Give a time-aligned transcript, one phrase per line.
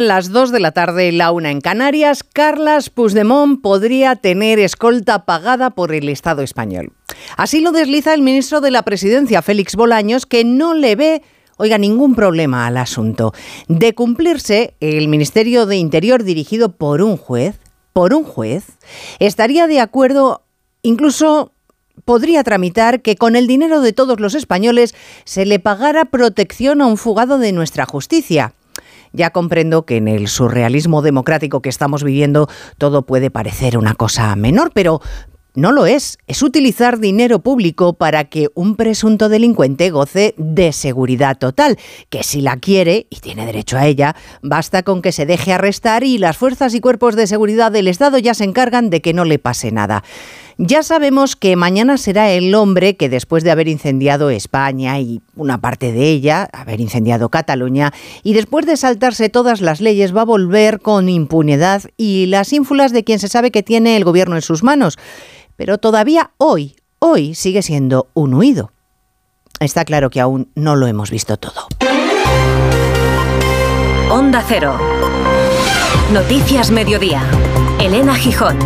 [0.00, 5.68] Las 2 de la tarde, la una en Canarias, Carlas Puigdemont podría tener escolta pagada
[5.68, 6.94] por el Estado español.
[7.36, 11.22] Así lo desliza el ministro de la Presidencia, Félix Bolaños, que no le ve
[11.58, 13.34] oiga, ningún problema al asunto.
[13.68, 17.60] De cumplirse, el Ministerio de Interior dirigido por un juez,
[17.92, 18.78] por un juez,
[19.18, 20.44] estaría de acuerdo,
[20.80, 21.52] incluso
[22.06, 24.94] podría tramitar que con el dinero de todos los españoles
[25.26, 28.54] se le pagara protección a un fugado de nuestra justicia.
[29.12, 34.34] Ya comprendo que en el surrealismo democrático que estamos viviendo todo puede parecer una cosa
[34.36, 35.00] menor, pero
[35.54, 36.18] no lo es.
[36.26, 41.76] Es utilizar dinero público para que un presunto delincuente goce de seguridad total,
[42.08, 46.04] que si la quiere, y tiene derecho a ella, basta con que se deje arrestar
[46.04, 49.24] y las fuerzas y cuerpos de seguridad del Estado ya se encargan de que no
[49.24, 50.04] le pase nada.
[50.62, 55.62] Ya sabemos que mañana será el hombre que después de haber incendiado España y una
[55.62, 60.26] parte de ella, haber incendiado Cataluña, y después de saltarse todas las leyes va a
[60.26, 64.42] volver con impunidad y las ínfulas de quien se sabe que tiene el gobierno en
[64.42, 64.98] sus manos.
[65.56, 68.70] Pero todavía hoy, hoy sigue siendo un huido.
[69.60, 71.68] Está claro que aún no lo hemos visto todo.
[74.10, 74.76] Onda Cero.
[76.12, 77.22] Noticias Mediodía.
[77.80, 78.58] Elena Gijón.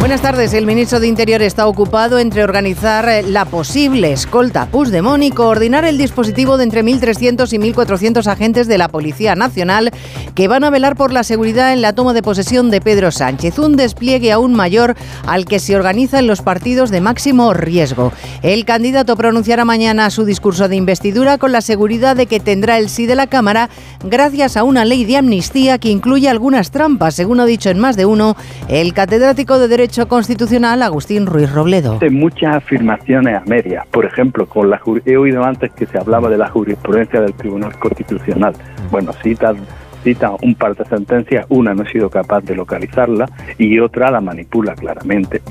[0.00, 0.54] Buenas tardes.
[0.54, 5.84] El ministro de Interior está ocupado entre organizar eh, la posible escolta Puigdemont y coordinar
[5.84, 9.90] el dispositivo de entre 1.300 y 1.400 agentes de la Policía Nacional
[10.34, 13.58] que van a velar por la seguridad en la toma de posesión de Pedro Sánchez.
[13.58, 18.10] Un despliegue aún mayor al que se organiza en los partidos de máximo riesgo.
[18.40, 22.88] El candidato pronunciará mañana su discurso de investidura con la seguridad de que tendrá el
[22.88, 23.68] sí de la Cámara
[24.02, 27.96] gracias a una ley de amnistía que incluye algunas trampas, según ha dicho en más
[27.96, 28.34] de uno
[28.68, 31.98] el catedrático de Derecho Constitucional, Agustín Ruiz Robledo.
[32.10, 33.86] Muchas afirmaciones a medias.
[33.88, 37.76] Por ejemplo, con la he oído antes que se hablaba de la jurisprudencia del Tribunal
[37.78, 38.54] Constitucional.
[38.90, 39.54] Bueno, cita
[40.02, 44.20] cita un par de sentencias, una no he sido capaz de localizarla y otra la
[44.20, 45.42] manipula claramente.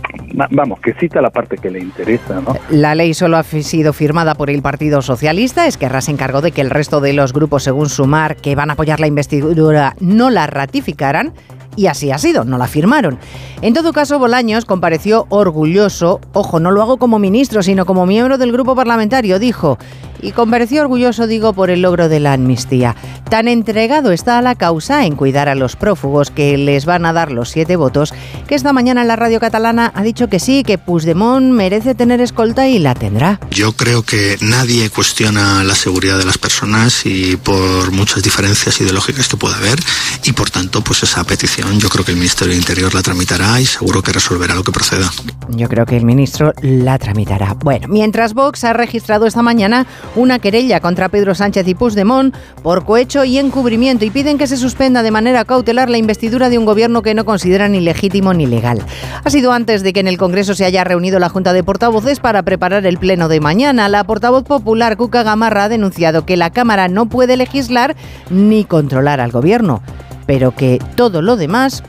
[0.52, 2.56] Vamos, que cita la parte que le interesa, ¿no?
[2.70, 5.68] La ley solo ha sido firmada por el Partido Socialista.
[5.68, 8.74] Esquerra se encargó de que el resto de los grupos, según Sumar, que van a
[8.74, 11.34] apoyar la investidura, no la ratificaran
[11.76, 13.20] y así ha sido, no la firmaron.
[13.62, 18.38] En todo caso, Bolaños compareció orgulloso, ojo, no lo hago como ministro, sino como miembro
[18.38, 19.78] del grupo parlamentario, dijo,
[20.22, 22.96] y compareció orgulloso, digo, por el logro de la amnistía.
[23.30, 27.14] Tan entregado está a la causa en cuidar a los prófugos que les van a
[27.14, 28.14] dar los siete votos,
[28.48, 32.22] que esta mañana en la radio catalana ha dicho que sí, que Puigdemont merece tener
[32.22, 33.40] escolta y la tendrá.
[33.52, 39.28] Yo creo que nadie cuestiona la seguridad de las personas y por muchas diferencias ideológicas
[39.28, 39.80] que pueda haber,
[40.24, 43.60] y por tanto, pues esa petición yo creo que el Ministerio de Interior la tramitará
[43.62, 45.12] y seguro que resolverá lo que proceda.
[45.50, 47.54] Yo creo que el ministro la tramitará.
[47.54, 52.86] Bueno, mientras Vox ha registrado esta mañana una querella contra Pedro Sánchez y Puigdemont por
[52.86, 56.66] cohecho y encubrimiento y piden que se suspenda de manera cautelar la investidura de un
[56.66, 58.84] gobierno que no consideran ni legítimo ni legal.
[59.24, 62.20] Ha sido antes de que en el Congreso se haya reunido la Junta de Portavoces
[62.20, 63.90] para preparar el pleno de mañana.
[63.90, 67.96] La portavoz popular Cuca Gamarra ha denunciado que la Cámara no puede legislar
[68.30, 69.82] ni controlar al gobierno,
[70.26, 71.84] pero que todo lo demás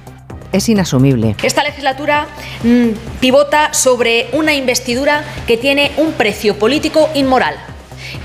[0.53, 1.37] es inasumible.
[1.43, 2.27] Esta legislatura
[2.65, 7.55] mm, pivota sobre una investidura que tiene un precio político inmoral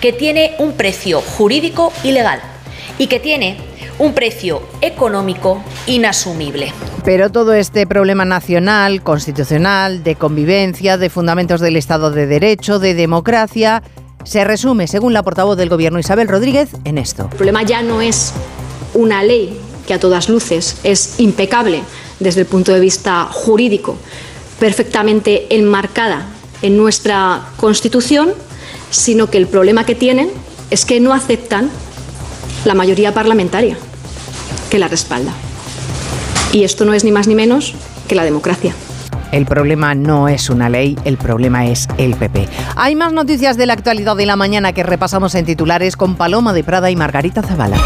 [0.01, 2.41] que tiene un precio jurídico ilegal
[2.97, 3.57] y que tiene
[3.97, 6.73] un precio económico inasumible.
[7.03, 12.93] Pero todo este problema nacional, constitucional, de convivencia, de fundamentos del Estado de Derecho, de
[12.93, 13.83] democracia,
[14.23, 17.29] se resume, según la portavoz del Gobierno Isabel Rodríguez, en esto.
[17.31, 18.33] El problema ya no es
[18.93, 21.83] una ley que a todas luces es impecable
[22.19, 23.97] desde el punto de vista jurídico,
[24.59, 26.25] perfectamente enmarcada
[26.61, 28.33] en nuestra Constitución,
[28.95, 30.29] sino que el problema que tienen
[30.71, 31.69] es que no aceptan
[32.63, 33.77] la mayoría parlamentaria
[34.69, 35.33] que la respalda.
[36.53, 37.75] Y esto no es ni más ni menos
[38.07, 38.73] que la democracia.
[39.31, 42.47] El problema no es una ley, el problema es el PP.
[42.77, 46.53] Hay más noticias de la actualidad de la mañana que repasamos en titulares con Paloma
[46.53, 47.77] de Prada y Margarita Zavala.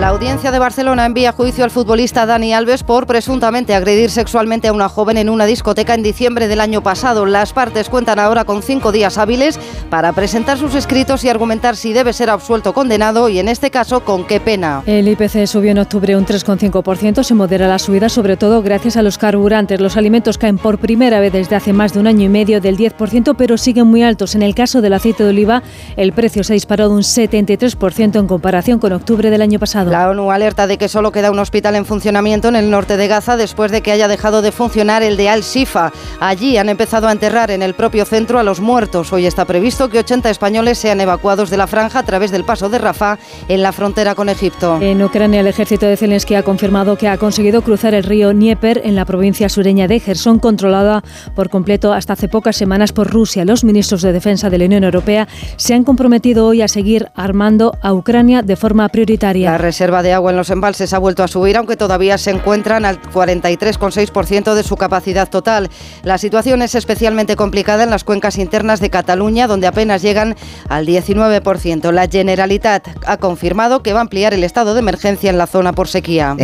[0.00, 4.72] La audiencia de Barcelona envía juicio al futbolista Dani Alves por presuntamente agredir sexualmente a
[4.72, 7.26] una joven en una discoteca en diciembre del año pasado.
[7.26, 9.60] Las partes cuentan ahora con cinco días hábiles
[9.90, 13.70] para presentar sus escritos y argumentar si debe ser absuelto o condenado y en este
[13.70, 14.82] caso con qué pena.
[14.86, 17.22] El IPC subió en octubre un 3,5%.
[17.22, 19.82] Se modera la subida sobre todo gracias a los carburantes.
[19.82, 22.78] Los alimentos caen por primera vez desde hace más de un año y medio del
[22.78, 24.34] 10%, pero siguen muy altos.
[24.34, 25.62] En el caso del aceite de oliva,
[25.98, 29.89] el precio se ha disparado un 73% en comparación con octubre del año pasado.
[29.90, 33.08] La ONU alerta de que solo queda un hospital en funcionamiento en el norte de
[33.08, 35.92] Gaza después de que haya dejado de funcionar el de Al-Shifa.
[36.20, 39.12] Allí han empezado a enterrar en el propio centro a los muertos.
[39.12, 42.68] Hoy está previsto que 80 españoles sean evacuados de la franja a través del paso
[42.68, 44.78] de Rafah en la frontera con Egipto.
[44.80, 48.82] En Ucrania, el ejército de Zelensky ha confirmado que ha conseguido cruzar el río Dnieper
[48.84, 51.02] en la provincia sureña de Gerson, controlada
[51.34, 53.44] por completo hasta hace pocas semanas por Rusia.
[53.44, 55.26] Los ministros de Defensa de la Unión Europea
[55.56, 59.50] se han comprometido hoy a seguir armando a Ucrania de forma prioritaria.
[59.50, 62.84] La reserva de agua en los embalses ha vuelto a subir, aunque todavía se encuentran
[62.84, 65.70] al 43,6% de su capacidad total.
[66.02, 70.36] La situación es especialmente complicada en las cuencas internas de Cataluña, donde apenas llegan
[70.68, 71.92] al 19%.
[71.92, 75.72] La Generalitat ha confirmado que va a ampliar el estado de emergencia en la zona
[75.72, 76.36] por sequía.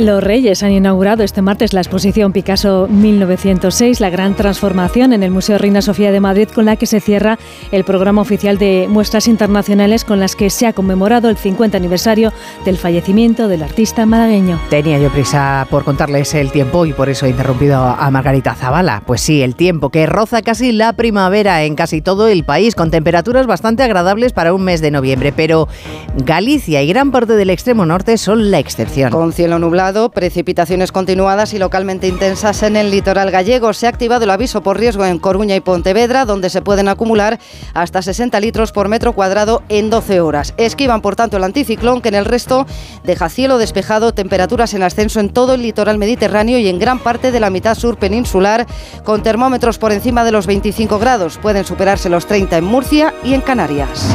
[0.00, 5.30] Los Reyes han inaugurado este martes la exposición Picasso 1906, la gran transformación en el
[5.30, 7.38] Museo Reina Sofía de Madrid, con la que se cierra
[7.70, 12.32] el programa oficial de muestras internacionales con las que se ha conmemorado el 50 aniversario
[12.64, 14.58] del fallecimiento del artista malagueño.
[14.70, 19.02] Tenía yo prisa por contarles el tiempo y por eso he interrumpido a Margarita Zavala.
[19.04, 22.90] Pues sí, el tiempo que roza casi la primavera en casi todo el país, con
[22.90, 25.68] temperaturas bastante agradables para un mes de noviembre, pero
[26.24, 29.10] Galicia y gran parte del extremo norte son la excepción.
[29.10, 33.72] Con cielo nublado precipitaciones continuadas y localmente intensas en el litoral gallego.
[33.72, 37.40] Se ha activado el aviso por riesgo en Coruña y Pontevedra, donde se pueden acumular
[37.74, 40.54] hasta 60 litros por metro cuadrado en 12 horas.
[40.56, 42.66] Esquivan, por tanto, el anticiclón, que en el resto
[43.02, 47.32] deja cielo despejado, temperaturas en ascenso en todo el litoral mediterráneo y en gran parte
[47.32, 48.66] de la mitad sur peninsular,
[49.04, 51.38] con termómetros por encima de los 25 grados.
[51.38, 54.14] Pueden superarse los 30 en Murcia y en Canarias.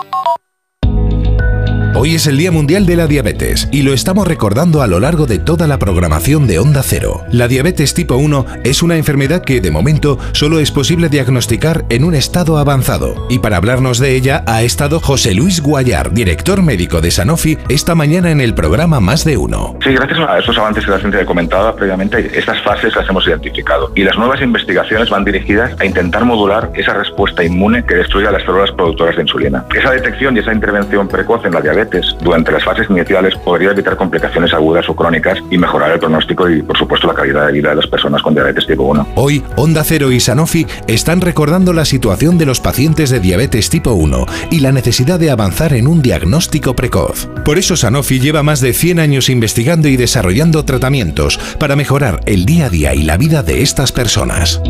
[1.93, 5.25] Hoy es el Día Mundial de la Diabetes y lo estamos recordando a lo largo
[5.25, 7.25] de toda la programación de Onda Cero.
[7.31, 12.05] La diabetes tipo 1 es una enfermedad que de momento solo es posible diagnosticar en
[12.05, 13.27] un estado avanzado.
[13.29, 17.93] Y para hablarnos de ella ha estado José Luis Guayar, director médico de Sanofi, esta
[17.93, 19.75] mañana en el programa Más de Uno.
[19.83, 23.27] Sí, gracias a esos avances que la ciencia ha comentado previamente, estas fases las hemos
[23.27, 28.31] identificado y las nuevas investigaciones van dirigidas a intentar modular esa respuesta inmune que destruye
[28.31, 29.65] las células productoras de insulina.
[29.75, 31.80] Esa detección y esa intervención precoz en la diabetes
[32.21, 36.61] durante las fases iniciales podría evitar complicaciones agudas o crónicas y mejorar el pronóstico y,
[36.61, 39.07] por supuesto, la calidad de vida de las personas con diabetes tipo 1.
[39.15, 43.91] Hoy, Onda Cero y Sanofi están recordando la situación de los pacientes de diabetes tipo
[43.91, 47.27] 1 y la necesidad de avanzar en un diagnóstico precoz.
[47.45, 52.45] Por eso Sanofi lleva más de 100 años investigando y desarrollando tratamientos para mejorar el
[52.45, 54.61] día a día y la vida de estas personas.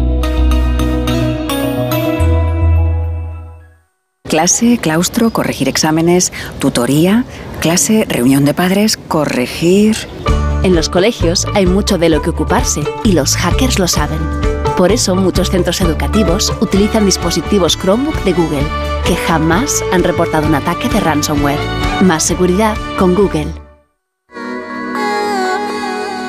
[4.32, 7.26] Clase, claustro, corregir exámenes, tutoría,
[7.60, 9.98] clase, reunión de padres, corregir...
[10.64, 14.20] En los colegios hay mucho de lo que ocuparse y los hackers lo saben.
[14.78, 18.64] Por eso muchos centros educativos utilizan dispositivos Chromebook de Google,
[19.06, 21.60] que jamás han reportado un ataque de ransomware.
[22.02, 23.48] Más seguridad con Google.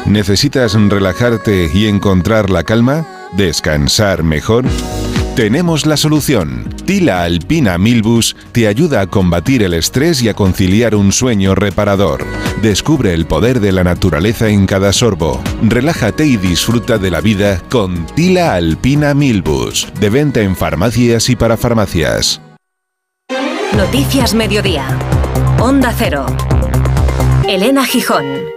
[0.06, 3.06] ¿Necesitas relajarte y encontrar la calma?
[3.36, 4.64] ¿Descansar mejor?
[5.34, 6.68] Tenemos la solución.
[6.84, 12.26] Tila Alpina Milbus te ayuda a combatir el estrés y a conciliar un sueño reparador.
[12.60, 15.40] Descubre el poder de la naturaleza en cada sorbo.
[15.62, 19.88] Relájate y disfruta de la vida con Tila Alpina Milbus.
[19.98, 22.42] De venta en farmacias y para farmacias.
[23.74, 24.84] Noticias Mediodía.
[25.58, 26.26] Onda Cero.
[27.48, 28.52] Elena Gijón.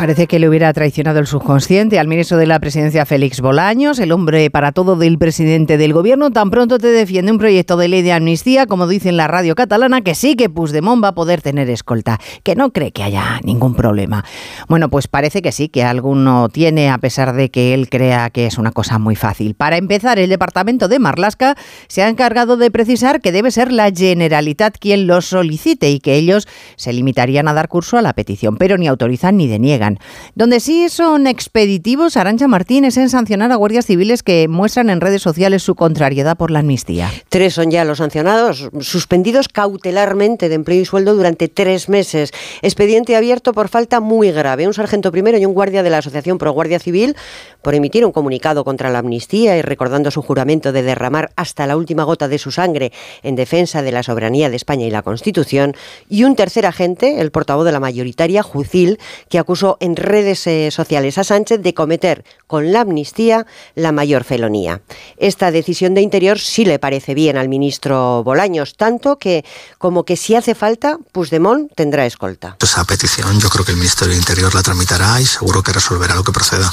[0.00, 4.12] Parece que le hubiera traicionado el subconsciente al ministro de la Presidencia Félix Bolaños, el
[4.12, 6.30] hombre para todo del presidente del gobierno.
[6.30, 9.54] Tan pronto te defiende un proyecto de ley de amnistía, como dice en la radio
[9.54, 13.40] catalana, que sí que Puigdemont va a poder tener escolta, que no cree que haya
[13.44, 14.24] ningún problema.
[14.68, 18.46] Bueno, pues parece que sí, que alguno tiene, a pesar de que él crea que
[18.46, 19.54] es una cosa muy fácil.
[19.54, 21.56] Para empezar, el departamento de Marlasca
[21.88, 26.14] se ha encargado de precisar que debe ser la Generalitat quien lo solicite y que
[26.14, 29.89] ellos se limitarían a dar curso a la petición, pero ni autorizan ni deniegan.
[30.34, 35.22] Donde sí son expeditivos, Arancha Martínez en sancionar a guardias civiles que muestran en redes
[35.22, 37.10] sociales su contrariedad por la amnistía.
[37.28, 42.32] Tres son ya los sancionados, suspendidos cautelarmente de empleo y sueldo durante tres meses.
[42.62, 44.66] Expediente abierto por falta muy grave.
[44.66, 47.16] Un sargento primero y un guardia de la Asociación Pro Guardia Civil
[47.62, 51.76] por emitir un comunicado contra la amnistía y recordando su juramento de derramar hasta la
[51.76, 52.92] última gota de su sangre
[53.22, 55.74] en defensa de la soberanía de España y la Constitución.
[56.08, 60.70] Y un tercer agente, el portavoz de la mayoritaria, Jucil, que acusó en redes eh,
[60.70, 64.82] sociales a Sánchez de cometer con la amnistía la mayor felonía.
[65.16, 69.44] Esta decisión de Interior sí le parece bien al ministro Bolaños, tanto que
[69.78, 72.56] como que si hace falta, Puigdemont tendrá escolta.
[72.60, 76.14] Esa petición yo creo que el Ministerio de Interior la tramitará y seguro que resolverá
[76.14, 76.70] lo que proceda.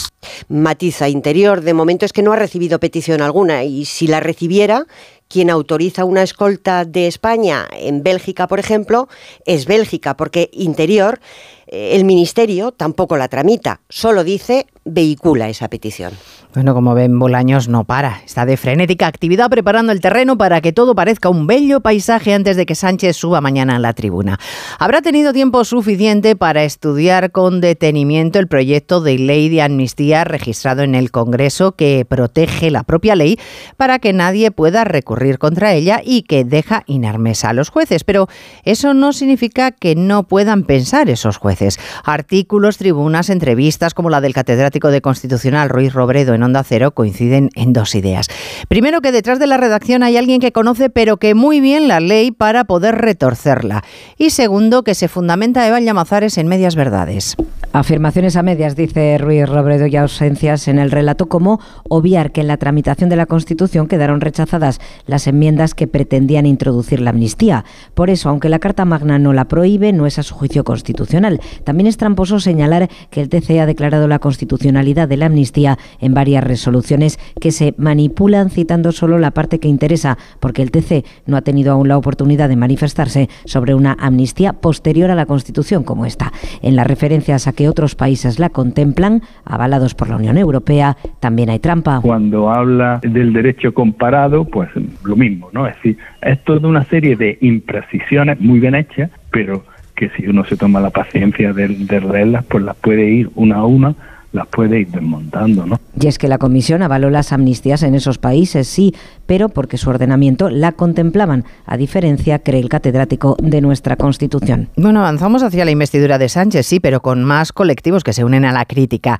[0.49, 4.85] Matiza Interior, de momento es que no ha recibido petición alguna y si la recibiera,
[5.27, 9.07] quien autoriza una escolta de España en Bélgica, por ejemplo,
[9.45, 11.19] es Bélgica, porque Interior,
[11.67, 16.13] el Ministerio tampoco la tramita, solo dice vehicula esa petición.
[16.53, 18.21] Bueno, como ven, Bolaños no para.
[18.25, 22.55] Está de frenética actividad preparando el terreno para que todo parezca un bello paisaje antes
[22.55, 24.39] de que Sánchez suba mañana a la tribuna.
[24.79, 30.81] Habrá tenido tiempo suficiente para estudiar con detenimiento el proyecto de ley de amnistía registrado
[30.81, 33.37] en el Congreso que protege la propia ley
[33.75, 38.03] para que nadie pueda recurrir contra ella y que deja inermes a los jueces.
[38.03, 38.29] Pero
[38.63, 41.56] eso no significa que no puedan pensar esos jueces.
[42.03, 47.49] Artículos, tribunas, entrevistas como la del catedrático de Constitucional Ruiz Robredo en Onda Cero coinciden
[47.55, 48.27] en dos ideas.
[48.67, 51.99] Primero, que detrás de la redacción hay alguien que conoce pero que muy bien la
[51.99, 53.83] ley para poder retorcerla.
[54.17, 57.35] Y segundo, que se fundamenta Eva Llamazares en medias verdades.
[57.73, 61.59] Afirmaciones a medias, dice Ruiz Robredo, y ausencias en el relato, como
[61.89, 67.01] obviar que en la tramitación de la Constitución quedaron rechazadas las enmiendas que pretendían introducir
[67.01, 67.65] la amnistía.
[67.93, 71.39] Por eso, aunque la Carta Magna no la prohíbe, no es a su juicio constitucional.
[71.63, 76.13] También es tramposo señalar que el TC ha declarado la constitucionalidad de la amnistía en
[76.13, 81.37] varias resoluciones que se manipulan citando solo la parte que interesa, porque el TC no
[81.37, 86.05] ha tenido aún la oportunidad de manifestarse sobre una amnistía posterior a la Constitución como
[86.05, 86.31] esta.
[86.61, 91.49] En las referencias a que otros países la contemplan, avalados por la Unión Europea, también
[91.49, 91.99] hay trampa.
[92.01, 94.69] Cuando habla del derecho comparado, pues
[95.03, 95.67] lo mismo, ¿no?
[95.67, 99.63] Es decir, es toda una serie de imprecisiones muy bien hechas, pero
[99.97, 103.57] que si uno se toma la paciencia de, de leerlas, pues las puede ir una
[103.57, 103.95] a una
[104.33, 105.79] las puede ir desmontando, ¿no?
[105.99, 108.93] Y es que la Comisión avaló las amnistías en esos países, sí,
[109.25, 114.69] pero porque su ordenamiento la contemplaban, a diferencia, cree el catedrático, de nuestra Constitución.
[114.75, 118.45] Bueno, avanzamos hacia la investidura de Sánchez, sí, pero con más colectivos que se unen
[118.45, 119.19] a la crítica.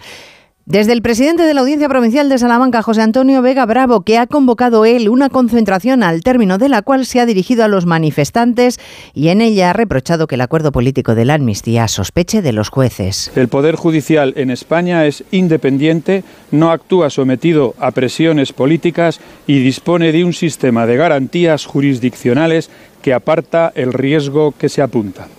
[0.67, 4.27] Desde el presidente de la Audiencia Provincial de Salamanca, José Antonio Vega Bravo, que ha
[4.27, 8.77] convocado él una concentración al término de la cual se ha dirigido a los manifestantes
[9.13, 12.67] y en ella ha reprochado que el acuerdo político de la amnistía sospeche de los
[12.67, 13.31] jueces.
[13.37, 20.11] El Poder Judicial en España es independiente, no actúa sometido a presiones políticas y dispone
[20.11, 22.69] de un sistema de garantías jurisdiccionales
[23.01, 25.29] que aparta el riesgo que se apunta.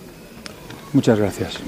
[0.91, 1.59] Muchas gracias.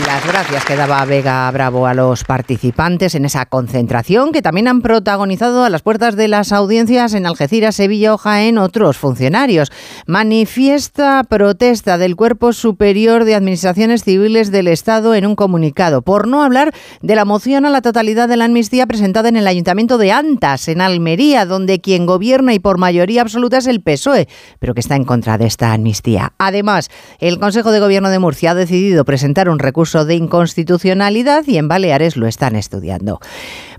[0.00, 4.82] Las gracias que daba Vega Bravo a los participantes en esa concentración que también han
[4.82, 9.70] protagonizado a las puertas de las audiencias en Algeciras, Sevilla o Jaén otros funcionarios.
[10.08, 16.42] Manifiesta protesta del Cuerpo Superior de Administraciones Civiles del Estado en un comunicado, por no
[16.42, 20.10] hablar de la moción a la totalidad de la amnistía presentada en el Ayuntamiento de
[20.10, 24.26] Antas, en Almería, donde quien gobierna y por mayoría absoluta es el PSOE,
[24.58, 26.32] pero que está en contra de esta amnistía.
[26.38, 31.58] Además, el Consejo de Gobierno de Murcia ha decidido presentar un recurso de inconstitucionalidad y
[31.58, 33.20] en Baleares lo están estudiando.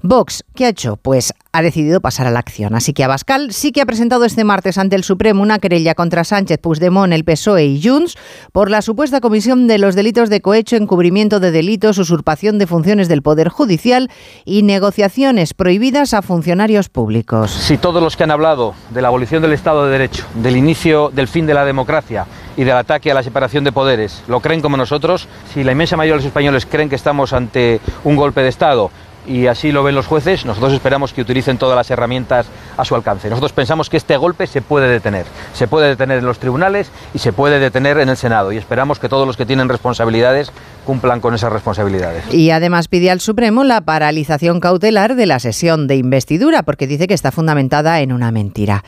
[0.01, 0.97] Vox, ¿qué ha hecho?
[0.97, 2.75] Pues ha decidido pasar a la acción.
[2.75, 6.23] Así que Abascal sí que ha presentado este martes ante el Supremo una querella contra
[6.23, 8.15] Sánchez, Puigdemont, el PSOE y Junts
[8.51, 13.07] por la supuesta comisión de los delitos de cohecho, encubrimiento de delitos, usurpación de funciones
[13.07, 14.11] del Poder Judicial
[14.43, 17.49] y negociaciones prohibidas a funcionarios públicos.
[17.51, 21.09] Si todos los que han hablado de la abolición del Estado de Derecho, del inicio
[21.09, 24.61] del fin de la democracia y del ataque a la separación de poderes lo creen
[24.61, 28.41] como nosotros, si la inmensa mayoría de los españoles creen que estamos ante un golpe
[28.41, 28.91] de Estado
[29.27, 32.47] y así lo ven los jueces, nosotros esperamos que utilicen todas las herramientas
[32.77, 33.29] a su alcance.
[33.29, 35.25] Nosotros pensamos que este golpe se puede detener.
[35.53, 38.51] Se puede detener en los tribunales y se puede detener en el Senado.
[38.51, 40.51] Y esperamos que todos los que tienen responsabilidades
[40.85, 42.31] cumplan con esas responsabilidades.
[42.33, 47.07] Y además pide al Supremo la paralización cautelar de la sesión de investidura, porque dice
[47.07, 48.83] que está fundamentada en una mentira.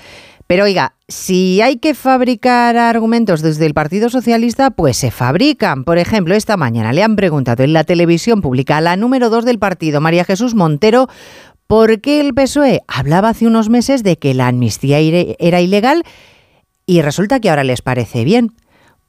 [0.48, 5.84] Pero oiga, si hay que fabricar argumentos desde el Partido Socialista, pues se fabrican.
[5.84, 9.44] Por ejemplo, esta mañana le han preguntado en la televisión pública a la número dos
[9.44, 11.10] del partido, María Jesús Montero,
[11.68, 16.04] por qué el PSOE hablaba hace unos meses de que la amnistía era ilegal
[16.86, 18.54] y resulta que ahora les parece bien.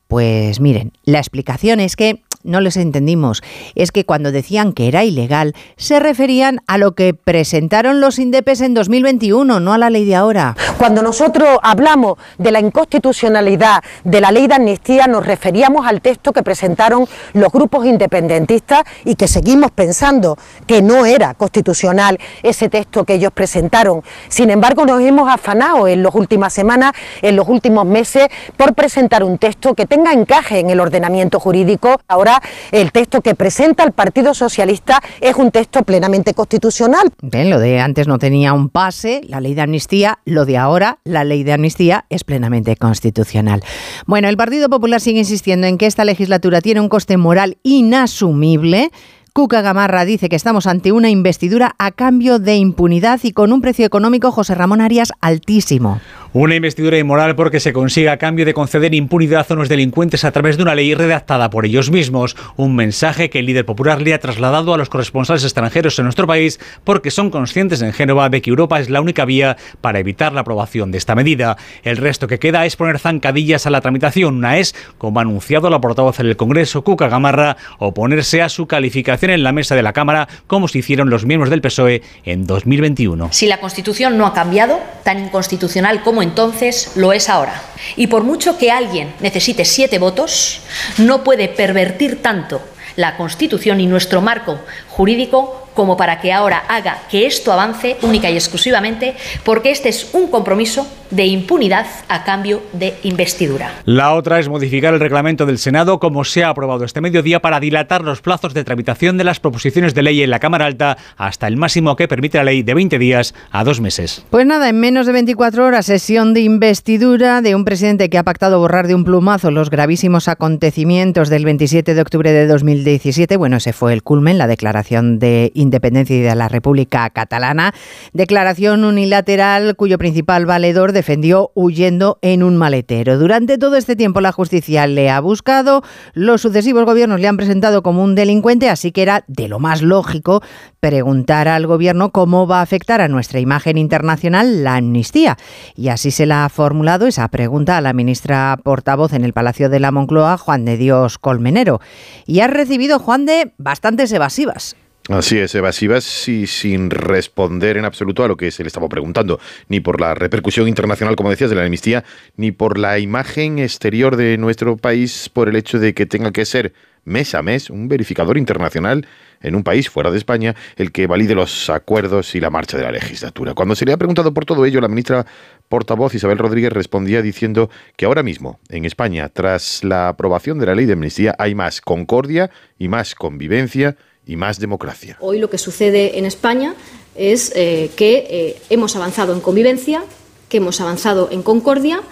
[0.08, 3.42] Pues miren, la explicación es que no les entendimos.
[3.74, 8.60] Es que cuando decían que era ilegal, se referían a lo que presentaron los indepes
[8.60, 10.56] en 2021, no a la ley de ahora.
[10.78, 16.32] Cuando nosotros hablamos de la inconstitucionalidad de la ley de amnistía, nos referíamos al texto
[16.32, 20.36] que presentaron los grupos independentistas y que seguimos pensando
[20.66, 24.02] que no era constitucional ese texto que ellos presentaron.
[24.28, 29.22] Sin embargo, nos hemos afanado en las últimas semanas, en los últimos meses, por presentar
[29.22, 32.00] un texto que tenga encaje en el ordenamiento jurídico.
[32.08, 32.37] Ahora
[32.72, 37.12] El texto que presenta el Partido Socialista es un texto plenamente constitucional.
[37.20, 41.24] Lo de antes no tenía un pase, la ley de amnistía, lo de ahora, la
[41.24, 43.62] ley de amnistía es plenamente constitucional.
[44.06, 48.90] Bueno, el Partido Popular sigue insistiendo en que esta legislatura tiene un coste moral inasumible
[49.38, 53.60] Cuca Gamarra dice que estamos ante una investidura a cambio de impunidad y con un
[53.60, 56.00] precio económico, José Ramón Arias, altísimo.
[56.34, 60.30] Una investidura inmoral porque se consigue a cambio de conceder impunidad a unos delincuentes a
[60.30, 62.36] través de una ley redactada por ellos mismos.
[62.56, 66.26] Un mensaje que el líder popular le ha trasladado a los corresponsales extranjeros en nuestro
[66.26, 70.34] país porque son conscientes en Génova de que Europa es la única vía para evitar
[70.34, 71.56] la aprobación de esta medida.
[71.82, 74.36] El resto que queda es poner zancadillas a la tramitación.
[74.36, 78.66] Una es, como ha anunciado la portavoz en el Congreso, Cuca Gamarra, oponerse a su
[78.66, 82.46] calificación en la mesa de la Cámara como se hicieron los miembros del PSOE en
[82.46, 83.30] 2021.
[83.32, 87.62] Si la Constitución no ha cambiado, tan inconstitucional como entonces lo es ahora.
[87.96, 90.60] Y por mucho que alguien necesite siete votos,
[90.98, 92.60] no puede pervertir tanto
[92.96, 94.58] la Constitución y nuestro marco
[94.88, 100.12] jurídico como para que ahora haga que esto avance única y exclusivamente porque este es
[100.12, 103.70] un compromiso de impunidad a cambio de investidura.
[103.84, 107.60] La otra es modificar el reglamento del Senado como se ha aprobado este mediodía para
[107.60, 111.46] dilatar los plazos de tramitación de las proposiciones de ley en la Cámara Alta hasta
[111.46, 114.24] el máximo que permite la ley de 20 días a dos meses.
[114.30, 118.24] Pues nada, en menos de 24 horas sesión de investidura de un presidente que ha
[118.24, 123.36] pactado borrar de un plumazo los gravísimos acontecimientos del 27 de octubre de 2017.
[123.36, 127.72] Bueno, ese fue el culmen, la declaración de independencia de la República Catalana,
[128.12, 133.18] declaración unilateral cuyo principal valedor defendió huyendo en un maletero.
[133.18, 135.82] Durante todo este tiempo la justicia le ha buscado,
[136.14, 139.82] los sucesivos gobiernos le han presentado como un delincuente, así que era de lo más
[139.82, 140.42] lógico
[140.80, 145.36] preguntar al gobierno cómo va a afectar a nuestra imagen internacional la amnistía.
[145.74, 149.68] Y así se la ha formulado esa pregunta a la ministra portavoz en el Palacio
[149.68, 151.80] de la Moncloa, Juan de Dios Colmenero.
[152.26, 154.76] Y ha recibido, Juan de, bastantes evasivas.
[155.08, 159.40] Así es, evasivas y sin responder en absoluto a lo que se le estaba preguntando,
[159.68, 162.04] ni por la repercusión internacional, como decías, de la amnistía,
[162.36, 166.44] ni por la imagen exterior de nuestro país por el hecho de que tenga que
[166.44, 166.74] ser
[167.04, 169.06] mes a mes un verificador internacional
[169.40, 172.82] en un país fuera de España el que valide los acuerdos y la marcha de
[172.82, 173.54] la legislatura.
[173.54, 175.24] Cuando se le ha preguntado por todo ello, la ministra
[175.70, 180.74] portavoz Isabel Rodríguez respondía diciendo que ahora mismo en España, tras la aprobación de la
[180.74, 183.96] ley de amnistía, hay más concordia y más convivencia
[184.28, 185.16] y más democracia.
[185.18, 186.74] Hoy lo que sucede en España
[187.16, 190.04] es eh, que eh, hemos avanzado en convivencia,
[190.48, 192.02] que hemos avanzado en concordia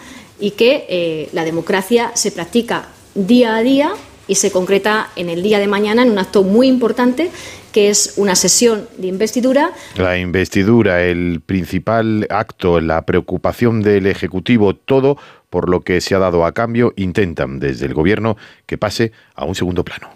[0.40, 3.92] y que eh, la democracia se practica día a día
[4.26, 7.30] y se concreta en el día de mañana en un acto muy importante
[7.70, 9.72] que es una sesión de investidura.
[9.96, 15.18] La investidura, el principal acto, la preocupación del Ejecutivo, todo
[15.50, 19.44] por lo que se ha dado a cambio, intentan desde el Gobierno que pase a
[19.44, 20.15] un segundo plano.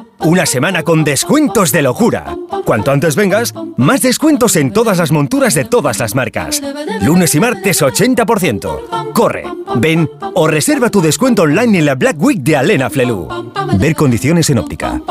[0.23, 2.37] Una semana con descuentos de locura.
[2.63, 6.61] Cuanto antes vengas, más descuentos en todas las monturas de todas las marcas.
[7.01, 9.13] Lunes y martes 80%.
[9.13, 13.27] Corre, ven o reserva tu descuento online en la Black Week de Alena Flelu.
[13.79, 15.01] Ver condiciones en óptica.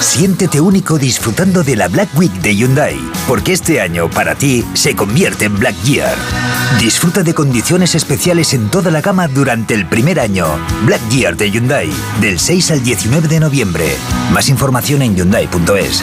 [0.00, 4.94] Siéntete único disfrutando de la Black Week de Hyundai, porque este año para ti se
[4.94, 6.14] convierte en Black Year.
[6.78, 10.46] Disfruta de condiciones especiales en toda la gama durante el primer año.
[10.84, 13.96] Black Year de Hyundai, del 6 al 19 de noviembre.
[14.32, 16.02] Más información en hyundai.es.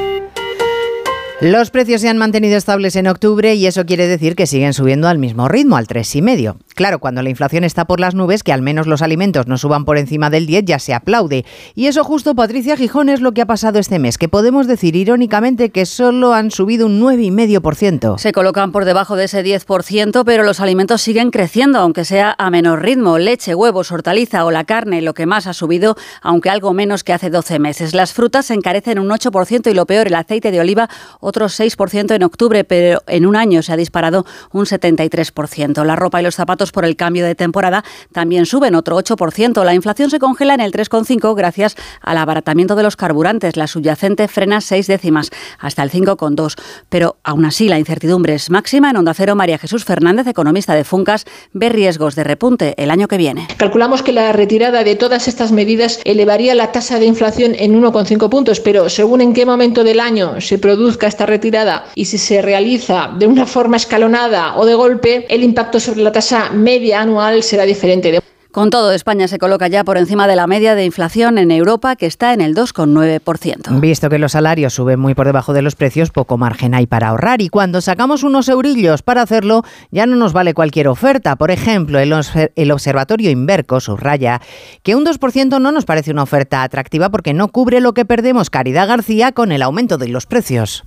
[1.41, 5.07] Los precios se han mantenido estables en octubre y eso quiere decir que siguen subiendo
[5.07, 6.55] al mismo ritmo, al 3,5.
[6.75, 9.85] Claro, cuando la inflación está por las nubes, que al menos los alimentos no suban
[9.85, 11.45] por encima del 10 ya se aplaude.
[11.75, 14.95] Y eso justo, Patricia Gijón, es lo que ha pasado este mes, que podemos decir
[14.95, 18.17] irónicamente que solo han subido un 9,5%.
[18.17, 22.49] Se colocan por debajo de ese 10%, pero los alimentos siguen creciendo, aunque sea a
[22.49, 23.17] menor ritmo.
[23.17, 27.13] Leche, huevos, hortaliza o la carne, lo que más ha subido, aunque algo menos que
[27.13, 27.93] hace 12 meses.
[27.93, 32.15] Las frutas se encarecen un 8% y lo peor, el aceite de oliva, otro 6%
[32.15, 35.83] en octubre, pero en un año se ha disparado un 73%.
[35.83, 39.63] La ropa y los zapatos por el cambio de temporada también suben otro 8%.
[39.63, 43.57] La inflación se congela en el 3,5 gracias al abaratamiento de los carburantes.
[43.57, 46.55] La subyacente frena seis décimas hasta el 5,2.
[46.89, 48.91] Pero aún así la incertidumbre es máxima.
[48.91, 53.07] En Onda Cero, María Jesús Fernández, economista de Funcas, ve riesgos de repunte el año
[53.07, 53.47] que viene.
[53.57, 58.29] Calculamos que la retirada de todas estas medidas elevaría la tasa de inflación en 1,5
[58.29, 62.41] puntos, pero según en qué momento del año se produzca esta retirada y si se
[62.41, 67.43] realiza de una forma escalonada o de golpe, el impacto sobre la tasa media anual
[67.43, 68.21] será diferente.
[68.51, 71.95] Con todo, España se coloca ya por encima de la media de inflación en Europa,
[71.95, 73.79] que está en el 2,9%.
[73.79, 77.07] Visto que los salarios suben muy por debajo de los precios, poco margen hay para
[77.07, 77.41] ahorrar.
[77.41, 81.37] Y cuando sacamos unos eurillos para hacerlo, ya no nos vale cualquier oferta.
[81.37, 82.13] Por ejemplo, el,
[82.55, 84.41] el Observatorio Inverco subraya
[84.83, 88.49] que un 2% no nos parece una oferta atractiva porque no cubre lo que perdemos
[88.49, 90.83] Caridad García con el aumento de los precios.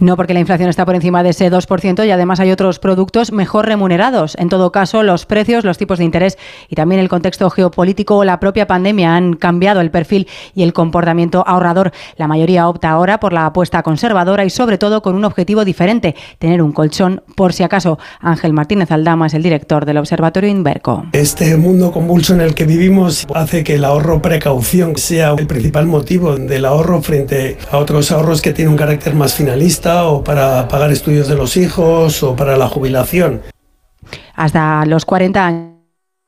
[0.00, 3.32] No, porque la inflación está por encima de ese 2% y además hay otros productos
[3.32, 4.36] mejor remunerados.
[4.38, 8.24] En todo caso, los precios, los tipos de interés y también el contexto geopolítico o
[8.24, 11.92] la propia pandemia han cambiado el perfil y el comportamiento ahorrador.
[12.16, 16.14] La mayoría opta ahora por la apuesta conservadora y sobre todo con un objetivo diferente,
[16.38, 17.98] tener un colchón por si acaso.
[18.20, 21.06] Ángel Martínez Aldama es el director del Observatorio Inverco.
[21.12, 25.86] Este mundo convulso en el que vivimos hace que el ahorro precaución sea el principal
[25.86, 30.68] motivo del ahorro frente a otros ahorros que tienen un carácter más finalista o para
[30.68, 33.42] pagar estudios de los hijos o para la jubilación.
[34.34, 35.77] Hasta los 40 años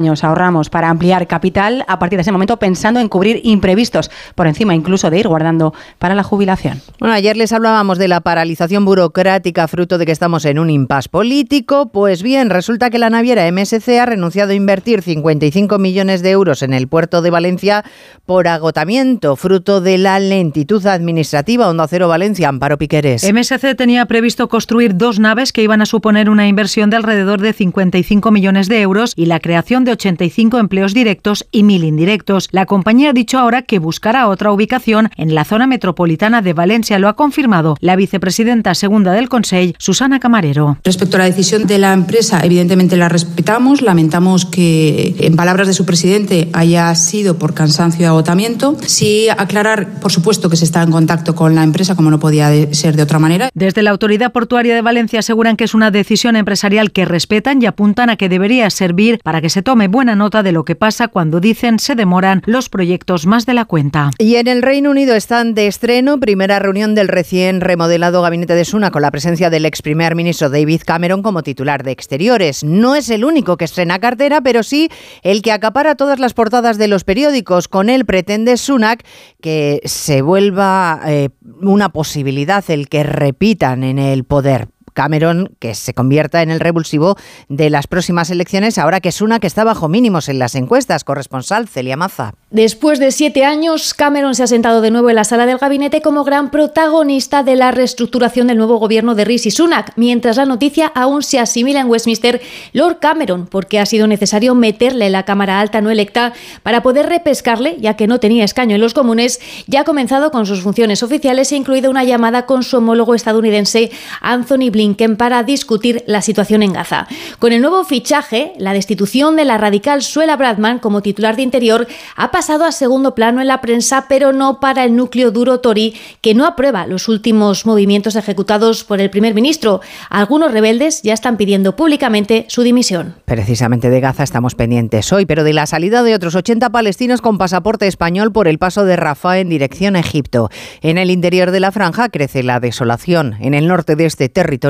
[0.09, 4.75] ahorramos para ampliar capital a partir de ese momento pensando en cubrir imprevistos, por encima
[4.75, 6.81] incluso de ir guardando para la jubilación.
[6.99, 11.09] Bueno, ayer les hablábamos de la paralización burocrática fruto de que estamos en un impas
[11.09, 11.91] político.
[11.93, 16.63] Pues bien, resulta que la naviera MSC ha renunciado a invertir 55 millones de euros
[16.63, 17.85] en el puerto de Valencia
[18.27, 21.69] por agotamiento, fruto de la lentitud administrativa.
[21.69, 23.25] Onda Cero Valencia, Amparo Piqueres.
[23.31, 27.53] MSC tenía previsto construir dos naves que iban a suponer una inversión de alrededor de
[27.53, 32.49] 55 millones de euros y la creación de 85 empleos directos y 1.000 indirectos.
[32.53, 36.99] La compañía ha dicho ahora que buscará otra ubicación en la zona metropolitana de Valencia.
[36.99, 40.79] Lo ha confirmado la vicepresidenta segunda del Consejo, Susana Camarero.
[40.85, 43.83] Respecto a la decisión de la empresa, evidentemente la respetamos.
[43.83, 48.77] Lamentamos que, en palabras de su presidente, haya sido por cansancio y agotamiento.
[48.87, 52.51] Sí aclarar, por supuesto, que se está en contacto con la empresa, como no podía
[52.73, 53.51] ser de otra manera.
[53.55, 57.67] Desde la Autoridad Portuaria de Valencia aseguran que es una decisión empresarial que respetan y
[57.67, 61.09] apuntan a que debería servir para que se tome buena nota de lo que pasa
[61.09, 64.11] cuando dicen se demoran los proyectos más de la cuenta.
[64.19, 68.65] Y en el Reino Unido están de estreno primera reunión del recién remodelado gabinete de
[68.65, 72.65] Suna con la presencia del ex primer ministro David Cameron como titular de Exteriores.
[72.65, 74.89] No es el único que estrena cartera, pero sí
[75.23, 77.69] el que acapara todas las portadas de los periódicos.
[77.69, 79.05] Con él pretende Sunak
[79.41, 84.69] que se vuelva eh, una posibilidad el que repitan en el poder.
[84.93, 87.17] Cameron que se convierta en el revulsivo
[87.49, 91.05] de las próximas elecciones, ahora que es una que está bajo mínimos en las encuestas.
[91.05, 92.35] Corresponsal Celia Maza.
[92.51, 96.03] Después de siete años, Cameron se ha sentado de nuevo en la sala del gabinete
[96.03, 100.91] como gran protagonista de la reestructuración del nuevo gobierno de Rishi Sunak, mientras la noticia
[100.95, 102.41] aún se asimila en Westminster
[102.73, 106.33] Lord Cameron, porque ha sido necesario meterle en la Cámara Alta no electa
[106.65, 110.45] para poder repescarle, ya que no tenía escaño en los comunes, ya ha comenzado con
[110.45, 114.80] sus funciones oficiales e incluido una llamada con su homólogo estadounidense Anthony Blinken
[115.19, 117.07] para discutir la situación en Gaza.
[117.39, 121.87] Con el nuevo fichaje, la destitución de la radical Suela Bradman como titular de Interior
[122.17, 125.95] ha pasado a segundo plano en la prensa, pero no para el núcleo duro Tory,
[126.23, 129.83] que no aprueba los últimos movimientos ejecutados por el primer ministro.
[130.09, 133.17] Algunos rebeldes ya están pidiendo públicamente su dimisión.
[133.27, 137.37] Precisamente de Gaza estamos pendientes hoy, pero de la salida de otros 80 palestinos con
[137.37, 140.49] pasaporte español por el paso de Rafah en dirección a Egipto.
[140.81, 143.37] En el interior de la franja crece la desolación.
[143.41, 144.70] En el norte de este territorio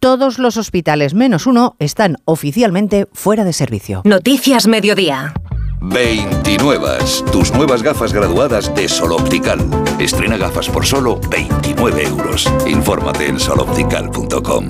[0.00, 4.02] todos los hospitales menos uno están oficialmente fuera de servicio.
[4.04, 5.32] Noticias Mediodía.
[5.80, 6.98] 29.
[7.32, 9.58] Tus nuevas gafas graduadas de Sol Optical.
[9.98, 12.52] Estrena gafas por solo 29 euros.
[12.66, 14.66] Infórmate en soloptical.com.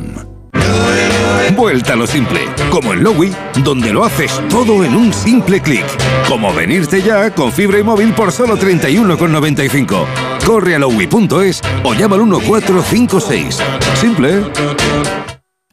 [1.57, 2.41] Vuelta a lo simple,
[2.71, 5.85] como en Lowy, donde lo haces todo en un simple clic.
[6.29, 10.07] Como venirte ya con fibra y móvil por solo 31,95.
[10.47, 13.59] Corre a lowy.es o llama al 1456.
[13.95, 14.43] Simple.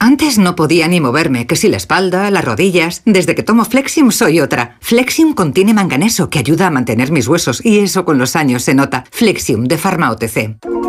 [0.01, 3.01] Antes no podía ni moverme, que si la espalda, las rodillas.
[3.05, 4.77] Desde que tomo Flexium soy otra.
[4.79, 8.73] Flexium contiene manganeso que ayuda a mantener mis huesos y eso con los años se
[8.73, 9.03] nota.
[9.11, 10.88] Flexium de Pharma OTC.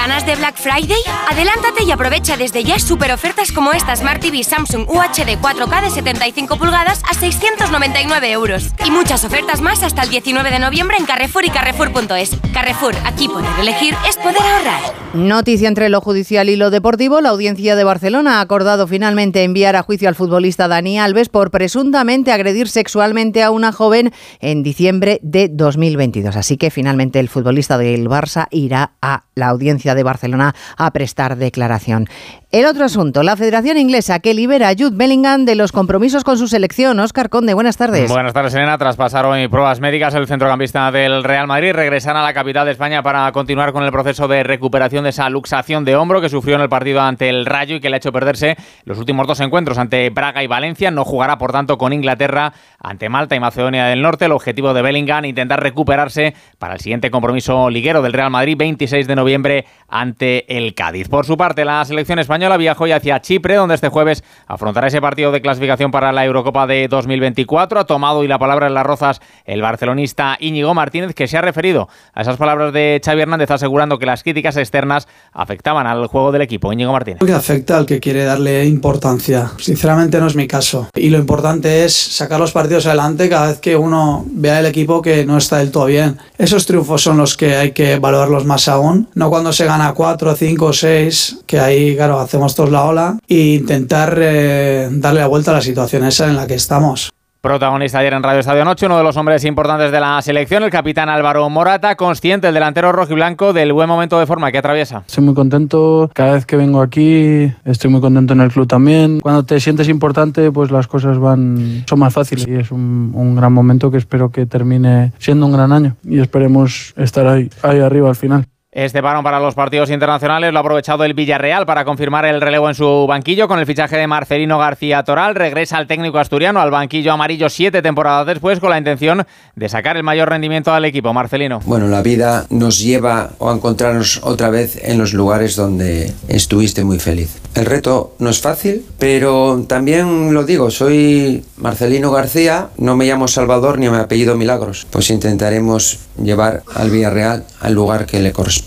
[0.00, 0.96] ¿Ganas de Black Friday?
[1.30, 5.90] Adelántate y aprovecha desde ya super ofertas como esta Smart TV Samsung UHD 4K de
[5.90, 8.70] 75 pulgadas a 699 euros.
[8.86, 12.30] Y muchas ofertas más hasta el 19 de noviembre en Carrefour y Carrefour.es.
[12.54, 14.80] Carrefour, aquí poder elegir es poder ahorrar.
[15.12, 17.20] Noticia entre lo judicial y lo deportivo.
[17.20, 21.50] La audiencia de Barcelona ha acordado finalmente enviar a juicio al futbolista Dani Alves por
[21.50, 26.36] presuntamente agredir sexualmente a una joven en diciembre de 2022.
[26.36, 31.36] Así que finalmente el futbolista del Barça irá a la audiencia de Barcelona a prestar
[31.36, 32.08] declaración.
[32.52, 36.36] El otro asunto, la Federación Inglesa que libera a Jude Bellingham de los compromisos con
[36.36, 36.98] su selección.
[36.98, 38.10] Oscar Conde, buenas tardes.
[38.10, 38.76] Buenas tardes, Elena.
[38.76, 42.72] Tras pasar hoy pruebas médicas, el centrocampista del Real Madrid regresará a la capital de
[42.72, 46.56] España para continuar con el proceso de recuperación de esa luxación de hombro que sufrió
[46.56, 49.38] en el partido ante el Rayo y que le ha hecho perderse los últimos dos
[49.38, 50.90] encuentros ante Braga y Valencia.
[50.90, 54.24] No jugará, por tanto, con Inglaterra ante Malta y Macedonia del Norte.
[54.24, 59.06] El objetivo de Bellingham, intentar recuperarse para el siguiente compromiso liguero del Real Madrid, 26
[59.06, 61.08] de noviembre ante el Cádiz.
[61.08, 65.00] Por su parte, la selección española viajó hoy hacia Chipre, donde este jueves afrontará ese
[65.00, 67.80] partido de clasificación para la Eurocopa de 2024.
[67.80, 71.40] Ha tomado hoy la palabra en las rozas el barcelonista Íñigo Martínez, que se ha
[71.40, 76.32] referido a esas palabras de Xavi Hernández, asegurando que las críticas externas afectaban al juego
[76.32, 76.72] del equipo.
[76.72, 77.20] Íñigo Martínez.
[77.24, 79.50] Que afecta al que quiere darle importancia.
[79.58, 80.88] Sinceramente no es mi caso.
[80.94, 85.02] Y lo importante es sacar los partidos adelante cada vez que uno vea el equipo
[85.02, 86.18] que no está del todo bien.
[86.38, 90.34] Esos triunfos son los que hay que valorarlos más aún, no cuando se gana 4,
[90.34, 95.50] 5, 6, que ahí, claro, hacemos todos la ola, e intentar eh, darle la vuelta
[95.50, 97.10] a la situación esa en la que estamos.
[97.40, 100.70] Protagonista ayer en Radio Estadio Noche, uno de los hombres importantes de la selección, el
[100.70, 105.02] capitán Álvaro Morata, consciente, el delantero rojiblanco, del buen momento de forma que atraviesa.
[105.06, 109.20] Estoy muy contento, cada vez que vengo aquí estoy muy contento en el club también.
[109.20, 113.34] Cuando te sientes importante, pues las cosas van son más fáciles y es un, un
[113.34, 117.80] gran momento que espero que termine siendo un gran año y esperemos estar ahí, ahí
[117.80, 118.46] arriba al final.
[118.72, 122.68] Este parón para los partidos internacionales lo ha aprovechado el Villarreal para confirmar el relevo
[122.68, 125.34] en su banquillo con el fichaje de Marcelino García Toral.
[125.34, 129.96] Regresa al técnico asturiano al banquillo amarillo siete temporadas después con la intención de sacar
[129.96, 131.12] el mayor rendimiento al equipo.
[131.12, 131.58] Marcelino.
[131.66, 137.00] Bueno, la vida nos lleva a encontrarnos otra vez en los lugares donde estuviste muy
[137.00, 137.40] feliz.
[137.56, 143.26] El reto no es fácil, pero también lo digo, soy Marcelino García, no me llamo
[143.26, 144.86] Salvador ni me apellido Milagros.
[144.88, 148.59] Pues intentaremos llevar al Villarreal al lugar que le corresponde.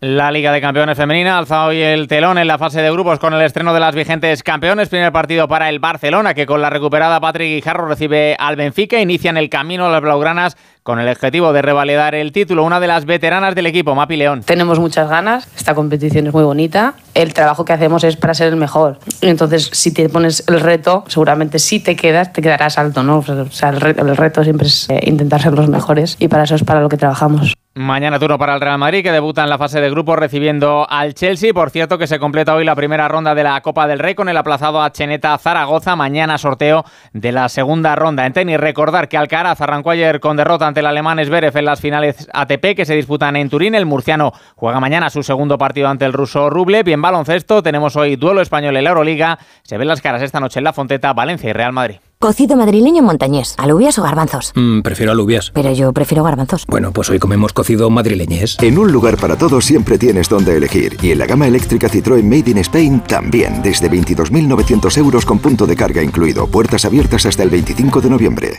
[0.00, 3.32] La Liga de Campeones Femenina alza hoy el telón en la fase de grupos con
[3.32, 4.90] el estreno de las vigentes campeones.
[4.90, 9.00] Primer partido para el Barcelona, que con la recuperada Patrick Guijarro recibe al Benfica.
[9.00, 12.64] Inician el camino a las Blaugranas con el objetivo de revalidar el título.
[12.64, 14.42] Una de las veteranas del equipo, Mapi León.
[14.44, 16.94] Tenemos muchas ganas, esta competición es muy bonita.
[17.14, 18.98] El trabajo que hacemos es para ser el mejor.
[19.22, 23.18] Entonces, si te pones el reto, seguramente si te quedas, te quedarás alto, ¿no?
[23.26, 26.44] O sea, el reto, el reto siempre es eh, intentar ser los mejores y para
[26.44, 27.56] eso es para lo que trabajamos.
[27.78, 31.12] Mañana turno para el Real Madrid, que debuta en la fase de grupos recibiendo al
[31.12, 31.52] Chelsea.
[31.52, 34.30] Por cierto, que se completa hoy la primera ronda de la Copa del Rey con
[34.30, 35.94] el aplazado a Cheneta Zaragoza.
[35.94, 38.24] Mañana sorteo de la segunda ronda.
[38.24, 41.82] En tenis, recordar que Alcaraz arrancó ayer con derrota ante el alemán Zverev en las
[41.82, 43.74] finales ATP que se disputan en Turín.
[43.74, 46.88] El murciano juega mañana su segundo partido ante el ruso Rublev.
[46.88, 49.38] Y en baloncesto tenemos hoy duelo español en la Euroliga.
[49.64, 51.96] Se ven las caras esta noche en la Fonteta, Valencia y Real Madrid.
[52.18, 54.52] Cocido madrileño montañés, alubias o garbanzos.
[54.54, 55.50] Mm, prefiero alubias.
[55.52, 56.64] Pero yo prefiero garbanzos.
[56.66, 58.56] Bueno, pues hoy comemos cocido madrileñés.
[58.62, 60.96] En un lugar para todos siempre tienes donde elegir.
[61.02, 63.62] Y en la gama eléctrica Citroën Made in Spain también.
[63.62, 66.46] Desde 22.900 euros con punto de carga incluido.
[66.46, 68.56] Puertas abiertas hasta el 25 de noviembre.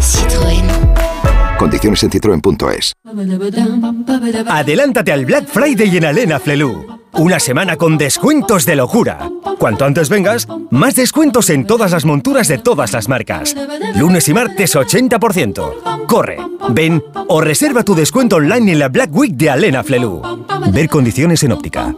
[0.00, 0.64] Citroën.
[1.58, 2.94] Condiciones en citroen.es.
[4.46, 6.97] Adelántate al Black Friday en Alena Flelu.
[7.14, 9.30] Una semana con descuentos de locura.
[9.58, 13.56] Cuanto antes vengas, más descuentos en todas las monturas de todas las marcas.
[13.96, 16.06] Lunes y martes 80%.
[16.06, 16.38] Corre,
[16.70, 20.22] ven o reserva tu descuento online en la Black Week de Alena Flelu.
[20.72, 21.94] Ver condiciones en óptica.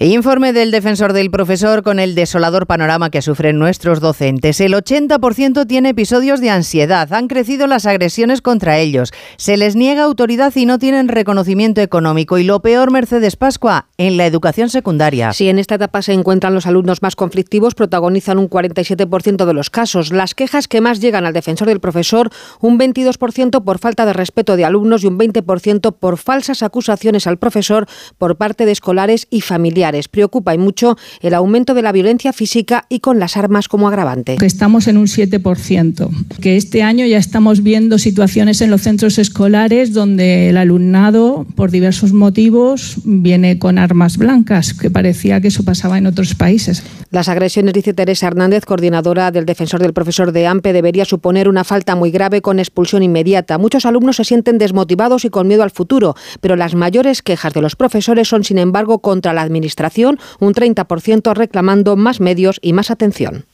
[0.00, 4.60] Informe del defensor del profesor con el desolador panorama que sufren nuestros docentes.
[4.60, 7.12] El 80% tiene episodios de ansiedad.
[7.12, 9.12] Han crecido las agresiones contra ellos.
[9.36, 12.38] Se les niega autoridad y no tienen reconocimiento económico.
[12.38, 15.32] Y lo peor, Mercedes Pascua, en la educación secundaria.
[15.32, 19.70] Si en esta etapa se encuentran los alumnos más conflictivos, protagonizan un 47% de los
[19.70, 20.12] casos.
[20.12, 22.30] Las quejas que más llegan al defensor del profesor,
[22.60, 27.38] un 22% por falta de respeto de alumnos y un 20% por falsas acusaciones al
[27.38, 27.86] profesor
[28.18, 30.06] por parte de escolares y familiares.
[30.06, 34.36] Preocupa y mucho el aumento de la violencia física y con las armas como agravante.
[34.40, 36.08] Estamos en un 7%,
[36.40, 41.72] que este año ya estamos viendo situaciones en los centros escolares donde el alumnado, por
[41.72, 46.82] diversos motivos, viene con armas blancas, que parecía que eso pasaba en otros países.
[47.10, 51.64] Las agresiones, dice Teresa Hernández, coordinadora del defensor del profesor de AMPE, debería suponer una
[51.64, 53.56] falta muy grave con expulsión inmediata.
[53.56, 57.62] Muchos alumnos se sienten desmotivados y con miedo al futuro, pero las mayores quejas de
[57.62, 62.90] los profesores son, sin embargo, contra la Administración, un 30% reclamando más medios y más
[62.90, 63.44] atención.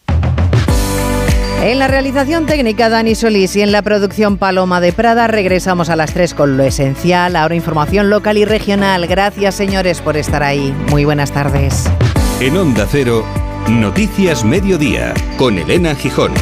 [1.65, 5.97] En la realización técnica Dani Solís y en la producción Paloma de Prada regresamos a
[5.97, 9.07] las 3 con lo esencial, ahora información local y regional.
[9.07, 10.75] Gracias señores por estar ahí.
[10.91, 11.87] Muy buenas tardes.
[12.41, 13.25] En Onda Cero,
[13.71, 16.33] Noticias Mediodía, con Elena Gijón.